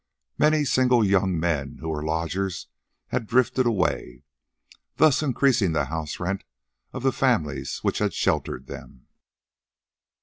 [0.39, 2.65] Many single young men who were lodgers
[3.09, 4.23] had drifted away,
[4.95, 6.43] thus increasing the house rent
[6.91, 9.05] of the families which had sheltered them.